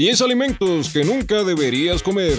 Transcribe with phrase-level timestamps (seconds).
[0.00, 2.38] 10 alimentos que nunca deberías comer.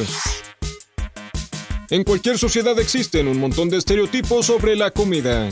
[1.91, 5.47] En cualquier sociedad existen un montón de estereotipos sobre la comida.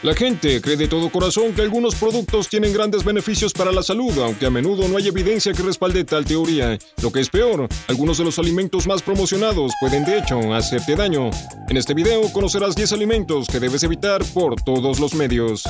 [0.00, 4.18] La gente cree de todo corazón que algunos productos tienen grandes beneficios para la salud,
[4.22, 6.78] aunque a menudo no hay evidencia que respalde tal teoría.
[7.02, 11.28] Lo que es peor, algunos de los alimentos más promocionados pueden de hecho hacerte daño.
[11.68, 15.62] En este video conocerás 10 alimentos que debes evitar por todos los medios.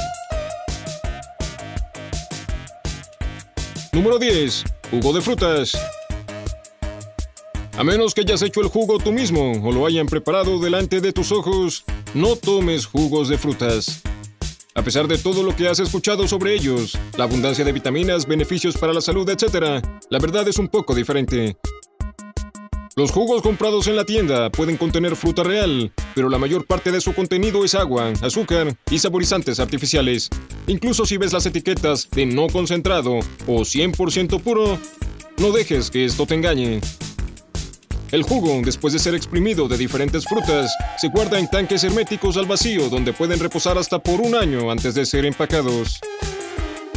[3.93, 4.76] Número 10.
[4.91, 5.77] Jugo de frutas.
[7.77, 11.13] A menos que hayas hecho el jugo tú mismo o lo hayan preparado delante de
[11.13, 14.03] tus ojos, no tomes jugos de frutas.
[14.75, 18.77] A pesar de todo lo que has escuchado sobre ellos, la abundancia de vitaminas, beneficios
[18.77, 21.57] para la salud, etc., la verdad es un poco diferente.
[22.99, 27.03] Los jugos comprados en la tienda pueden contener fruta real, pero la mayor parte de
[27.03, 30.31] su contenido es agua, azúcar y saborizantes artificiales.
[30.67, 34.79] Incluso si ves las etiquetas de no concentrado o 100% puro,
[35.37, 36.81] no dejes que esto te engañe.
[38.13, 42.47] El jugo, después de ser exprimido de diferentes frutas, se guarda en tanques herméticos al
[42.47, 46.01] vacío donde pueden reposar hasta por un año antes de ser empacados.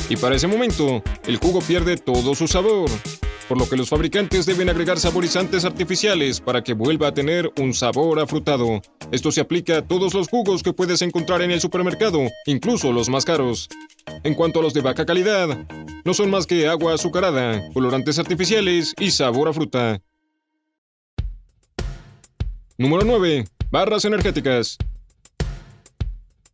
[0.08, 2.90] Y para ese momento, el jugo pierde todo su sabor,
[3.50, 7.74] por lo que los fabricantes deben agregar saborizantes artificiales para que vuelva a tener un
[7.74, 8.80] sabor afrutado.
[9.12, 13.10] Esto se aplica a todos los jugos que puedes encontrar en el supermercado, incluso los
[13.10, 13.68] más caros.
[14.24, 15.66] En cuanto a los de baja calidad,
[16.06, 20.00] no son más que agua azucarada, colorantes artificiales y sabor a fruta.
[22.78, 23.46] Número 9.
[23.72, 24.78] Barras energéticas.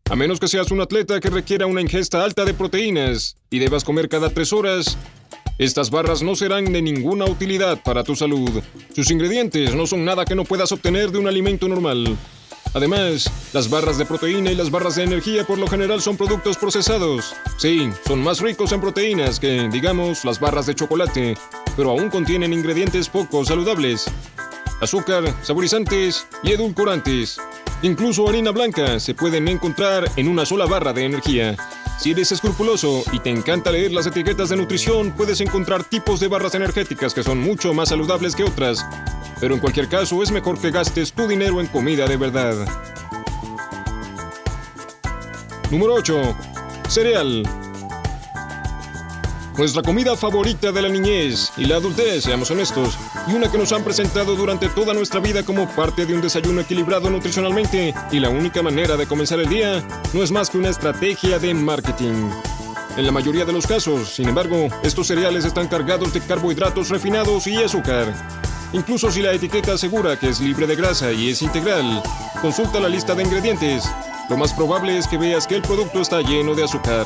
[0.09, 3.83] A menos que seas un atleta que requiera una ingesta alta de proteínas y debas
[3.83, 4.97] comer cada 3 horas,
[5.57, 8.61] estas barras no serán de ninguna utilidad para tu salud.
[8.95, 12.17] Sus ingredientes no son nada que no puedas obtener de un alimento normal.
[12.73, 16.57] Además, las barras de proteína y las barras de energía por lo general son productos
[16.57, 17.33] procesados.
[17.57, 21.38] Sí, son más ricos en proteínas que, digamos, las barras de chocolate,
[21.77, 24.05] pero aún contienen ingredientes poco saludables
[24.81, 27.38] azúcar, saborizantes y edulcorantes.
[27.81, 31.56] Incluso harina blanca se pueden encontrar en una sola barra de energía.
[32.00, 36.28] Si eres escrupuloso y te encanta leer las etiquetas de nutrición, puedes encontrar tipos de
[36.28, 38.86] barras energéticas que son mucho más saludables que otras.
[39.40, 42.68] Pero en cualquier caso es mejor que gastes tu dinero en comida de verdad.
[45.72, 46.36] Número 8.
[46.90, 47.44] Cereal.
[49.57, 53.71] Nuestra comida favorita de la niñez y la adultez, seamos honestos, y una que nos
[53.71, 58.27] han presentado durante toda nuestra vida como parte de un desayuno equilibrado nutricionalmente y la
[58.27, 59.81] única manera de comenzar el día,
[60.13, 62.29] no es más que una estrategia de marketing.
[62.97, 67.47] En la mayoría de los casos, sin embargo, estos cereales están cargados de carbohidratos refinados
[67.47, 68.13] y azúcar.
[68.73, 72.03] Incluso si la etiqueta asegura que es libre de grasa y es integral,
[72.41, 73.85] consulta la lista de ingredientes.
[74.29, 77.05] Lo más probable es que veas que el producto está lleno de azúcar.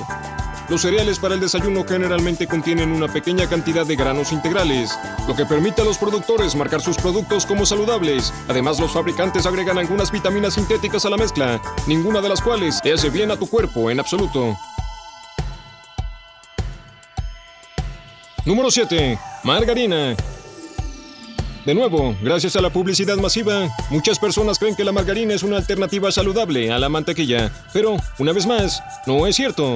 [0.70, 4.92] Los cereales para el desayuno generalmente contienen una pequeña cantidad de granos integrales,
[5.28, 8.32] lo que permite a los productores marcar sus productos como saludables.
[8.48, 12.94] Además, los fabricantes agregan algunas vitaminas sintéticas a la mezcla, ninguna de las cuales te
[12.94, 14.56] hace bien a tu cuerpo en absoluto.
[18.46, 19.18] Número 7.
[19.44, 20.16] Margarina.
[21.66, 25.58] De nuevo, gracias a la publicidad masiva, muchas personas creen que la margarina es una
[25.58, 27.52] alternativa saludable a la mantequilla.
[27.74, 29.76] Pero, una vez más, no es cierto.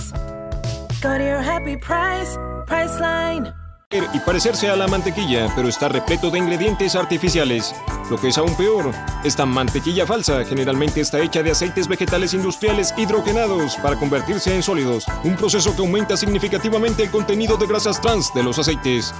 [1.01, 2.37] Go to your happy price,
[2.67, 3.51] Priceline.
[3.91, 7.73] y parecerse a la mantequilla, pero está repleto de ingredientes artificiales.
[8.11, 8.91] Lo que es aún peor,
[9.23, 15.05] esta mantequilla falsa generalmente está hecha de aceites vegetales industriales hidrogenados para convertirse en sólidos,
[15.23, 19.11] un proceso que aumenta significativamente el contenido de grasas trans de los aceites.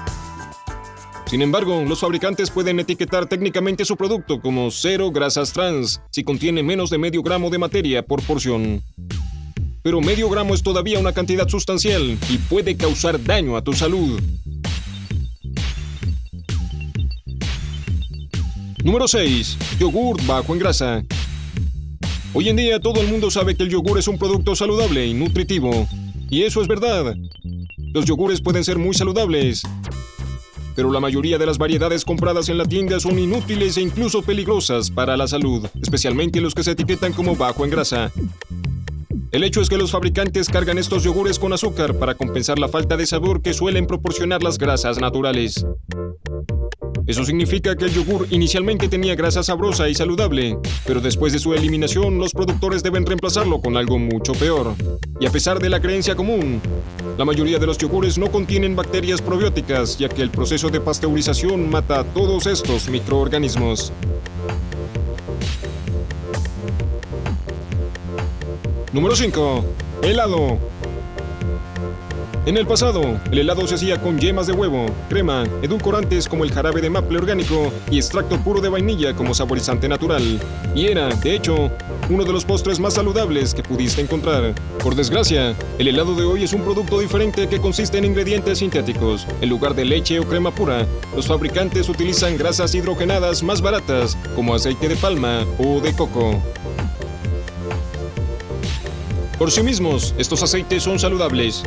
[1.25, 6.61] Sin embargo, los fabricantes pueden etiquetar técnicamente su producto como cero grasas trans si contiene
[6.61, 8.83] menos de medio gramo de materia por porción.
[9.83, 14.21] Pero medio gramo es todavía una cantidad sustancial y puede causar daño a tu salud.
[18.83, 19.57] Número 6.
[19.79, 21.03] Yogur bajo en grasa.
[22.33, 25.13] Hoy en día todo el mundo sabe que el yogur es un producto saludable y
[25.13, 25.87] nutritivo.
[26.29, 27.15] Y eso es verdad.
[27.93, 29.63] Los yogures pueden ser muy saludables,
[30.75, 34.89] pero la mayoría de las variedades compradas en la tienda son inútiles e incluso peligrosas
[34.89, 38.11] para la salud, especialmente los que se etiquetan como bajo en grasa.
[39.31, 42.97] El hecho es que los fabricantes cargan estos yogures con azúcar para compensar la falta
[42.97, 45.65] de sabor que suelen proporcionar las grasas naturales.
[47.07, 51.53] Eso significa que el yogur inicialmente tenía grasa sabrosa y saludable, pero después de su
[51.53, 54.75] eliminación los productores deben reemplazarlo con algo mucho peor.
[55.21, 56.61] Y a pesar de la creencia común,
[57.17, 61.69] la mayoría de los yogures no contienen bacterias probióticas, ya que el proceso de pasteurización
[61.69, 63.93] mata a todos estos microorganismos.
[68.93, 69.63] Número 5.
[70.03, 70.57] Helado.
[72.45, 76.51] En el pasado, el helado se hacía con yemas de huevo, crema, edulcorantes como el
[76.51, 80.41] jarabe de maple orgánico y extracto puro de vainilla como saborizante natural.
[80.75, 81.71] Y era, de hecho,
[82.09, 84.53] uno de los postres más saludables que pudiste encontrar.
[84.83, 89.25] Por desgracia, el helado de hoy es un producto diferente que consiste en ingredientes sintéticos.
[89.39, 90.85] En lugar de leche o crema pura,
[91.15, 96.41] los fabricantes utilizan grasas hidrogenadas más baratas, como aceite de palma o de coco.
[99.41, 101.63] Por sí mismos, estos aceites son saludables,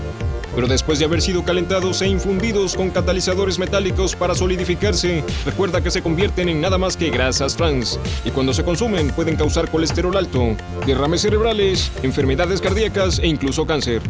[0.54, 5.90] pero después de haber sido calentados e infundidos con catalizadores metálicos para solidificarse, recuerda que
[5.90, 10.16] se convierten en nada más que grasas trans, y cuando se consumen pueden causar colesterol
[10.16, 10.54] alto,
[10.86, 14.02] derrames cerebrales, enfermedades cardíacas e incluso cáncer.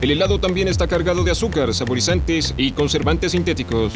[0.00, 3.94] El helado también está cargado de azúcar, saborizantes y conservantes sintéticos.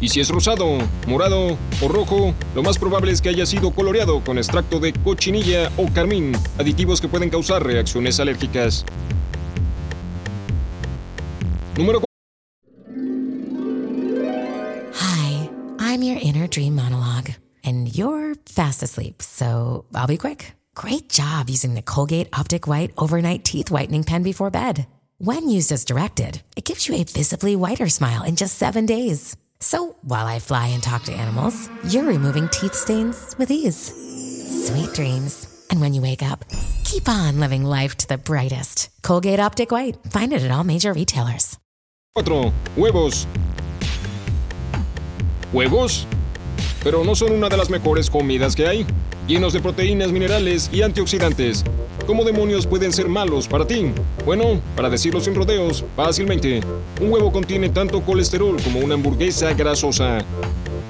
[0.00, 4.20] Y si es rosado, morado o rojo, lo más probable es que haya sido coloreado
[4.22, 8.84] con extracto de cochinilla o carmín, aditivos que pueden causar reacciones alérgicas.
[11.76, 12.02] Número
[14.92, 15.48] Hi,
[15.80, 20.54] I'm your inner dream monologue, and you're fast asleep, so I'll be quick.
[20.74, 24.86] Great job using the Colgate Optic White Overnight Teeth Whitening Pen before bed.
[25.18, 29.36] When used as directed, it gives you a visibly whiter smile in just seven days.
[29.60, 33.92] So while I fly and talk to animals, you're removing teeth stains with ease.
[34.66, 35.66] Sweet dreams.
[35.70, 36.44] And when you wake up,
[36.84, 38.90] keep on living life to the brightest.
[39.02, 39.96] Colgate Optic White.
[40.10, 41.58] Find it at all major retailers.
[42.14, 42.52] 4.
[42.76, 43.26] Huevos.
[45.52, 46.06] ¿Huevos?
[46.84, 48.86] Pero no son una de las mejores comidas que hay,
[49.26, 51.64] llenos de proteínas, minerales y antioxidantes.
[52.06, 53.86] ¿Cómo demonios pueden ser malos para ti?
[54.26, 56.60] Bueno, para decirlo sin rodeos, fácilmente,
[57.00, 60.18] un huevo contiene tanto colesterol como una hamburguesa grasosa.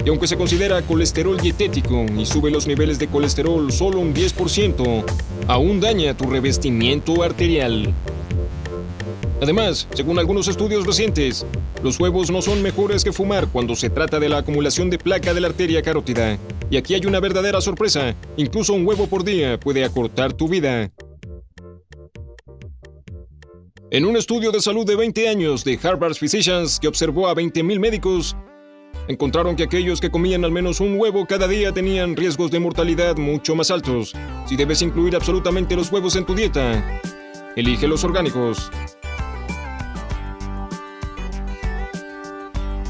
[0.03, 5.05] Y aunque se considera colesterol dietético y sube los niveles de colesterol solo un 10%,
[5.47, 7.93] aún daña tu revestimiento arterial.
[9.41, 11.45] Además, según algunos estudios recientes,
[11.81, 15.33] los huevos no son mejores que fumar cuando se trata de la acumulación de placa
[15.33, 16.37] de la arteria carótida.
[16.69, 18.15] Y aquí hay una verdadera sorpresa.
[18.37, 20.91] Incluso un huevo por día puede acortar tu vida.
[23.91, 27.79] En un estudio de salud de 20 años de Harvard Physicians que observó a 20.000
[27.79, 28.35] médicos,
[29.07, 33.15] encontraron que aquellos que comían al menos un huevo cada día tenían riesgos de mortalidad
[33.17, 34.13] mucho más altos.
[34.47, 36.99] Si debes incluir absolutamente los huevos en tu dieta,
[37.55, 38.71] elige los orgánicos.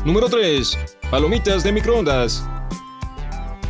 [0.05, 0.79] Número 3.
[1.11, 2.47] Palomitas de microondas.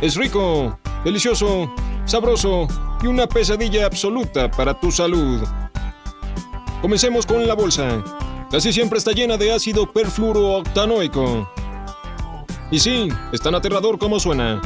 [0.00, 1.74] Es rico, delicioso,
[2.04, 2.68] sabroso
[3.02, 5.42] y una pesadilla absoluta para tu salud.
[6.82, 8.02] Comencemos con la bolsa.
[8.50, 11.50] Casi siempre está llena de ácido perfluorooctanoico.
[12.70, 14.60] Y sí, es tan aterrador como suena.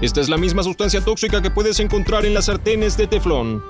[0.00, 3.62] Esta es la misma sustancia tóxica que puedes encontrar en las sartenes de teflón.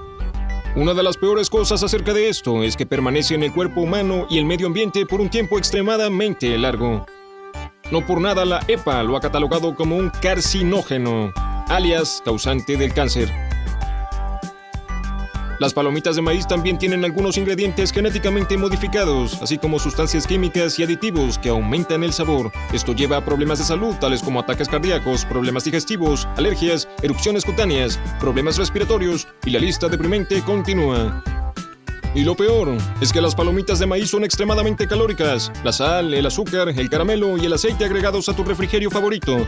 [0.77, 4.27] Una de las peores cosas acerca de esto es que permanece en el cuerpo humano
[4.29, 7.07] y el medio ambiente por un tiempo extremadamente largo.
[7.91, 11.33] No por nada la EPA lo ha catalogado como un carcinógeno,
[11.69, 13.48] alias causante del cáncer.
[15.59, 20.85] Las palomitas de maíz también tienen algunos ingredientes genéticamente modificados, así como sustancias químicas y
[20.85, 22.53] aditivos que aumentan el sabor.
[22.73, 27.99] Esto lleva a problemas de salud tales como ataques cardíacos, problemas digestivos, alergias, erupciones cutáneas,
[28.21, 31.25] problemas respiratorios y la lista deprimente continúa.
[32.15, 35.51] Y lo peor es que las palomitas de maíz son extremadamente calóricas.
[35.65, 39.45] La sal, el azúcar, el caramelo y el aceite agregados a tu refrigerio favorito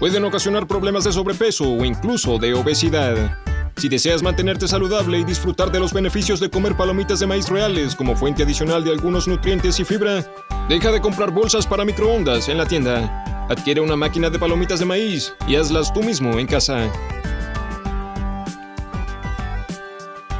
[0.00, 3.43] pueden ocasionar problemas de sobrepeso o incluso de obesidad.
[3.76, 7.94] Si deseas mantenerte saludable y disfrutar de los beneficios de comer palomitas de maíz reales
[7.94, 10.24] como fuente adicional de algunos nutrientes y fibra,
[10.68, 13.46] deja de comprar bolsas para microondas en la tienda.
[13.50, 16.90] Adquiere una máquina de palomitas de maíz y hazlas tú mismo en casa.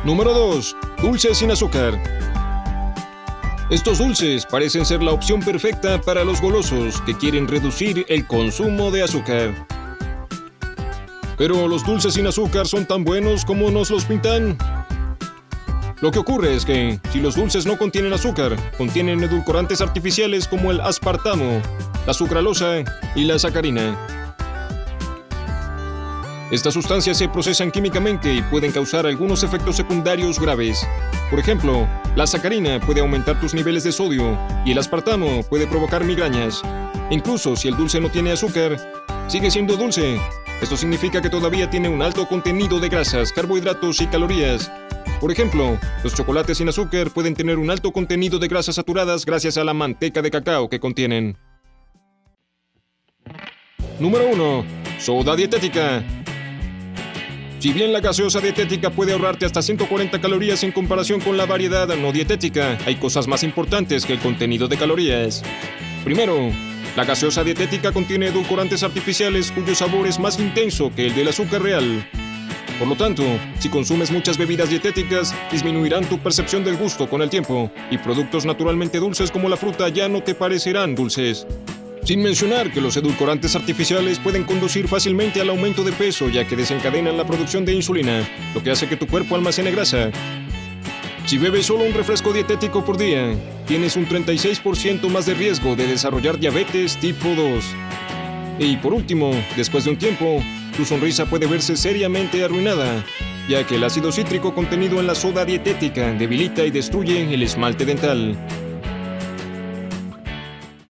[0.05, 0.77] Número 2.
[1.03, 2.01] Dulces sin azúcar.
[3.71, 8.91] Estos dulces parecen ser la opción perfecta para los golosos que quieren reducir el consumo
[8.91, 9.67] de azúcar.
[11.37, 14.57] Pero los dulces sin azúcar son tan buenos como nos los pintan.
[16.01, 20.71] Lo que ocurre es que, si los dulces no contienen azúcar, contienen edulcorantes artificiales como
[20.71, 21.63] el aspartamo,
[22.07, 23.97] la sucralosa y la sacarina.
[26.51, 30.87] Estas sustancias se procesan químicamente y pueden causar algunos efectos secundarios graves.
[31.31, 36.05] Por ejemplo, la sacarina puede aumentar tus niveles de sodio y el aspartamo puede provocar
[36.05, 36.63] migrañas.
[37.11, 38.77] Incluso si el dulce no tiene azúcar,
[39.27, 40.21] sigue siendo dulce.
[40.63, 44.71] Esto significa que todavía tiene un alto contenido de grasas, carbohidratos y calorías.
[45.21, 49.57] Por ejemplo, los chocolates sin azúcar pueden tener un alto contenido de grasas saturadas gracias
[49.59, 51.37] a la manteca de cacao que contienen.
[53.99, 54.65] Número 1.
[54.99, 56.03] Soda dietética.
[57.59, 61.89] Si bien la gaseosa dietética puede ahorrarte hasta 140 calorías en comparación con la variedad
[61.97, 65.43] no dietética, hay cosas más importantes que el contenido de calorías.
[66.05, 66.51] Primero,
[66.97, 71.63] la gaseosa dietética contiene edulcorantes artificiales cuyo sabor es más intenso que el del azúcar
[71.63, 72.09] real.
[72.79, 73.25] Por lo tanto,
[73.59, 78.47] si consumes muchas bebidas dietéticas, disminuirán tu percepción del gusto con el tiempo, y productos
[78.47, 81.47] naturalmente dulces como la fruta ya no te parecerán dulces.
[82.05, 86.55] Sin mencionar que los edulcorantes artificiales pueden conducir fácilmente al aumento de peso ya que
[86.55, 90.11] desencadenan la producción de insulina, lo que hace que tu cuerpo almacene grasa.
[91.27, 93.35] Si bebes solo un refresco dietético por día,
[93.67, 97.65] tienes un 36% más de riesgo de desarrollar diabetes tipo 2.
[98.59, 100.43] Y por último, después de un tiempo,
[100.77, 103.03] tu sonrisa puede verse seriamente arruinada,
[103.49, 107.87] ya que el ácido cítrico contenido en la soda dietética debilita y destruye el esmalte
[107.87, 108.37] dental.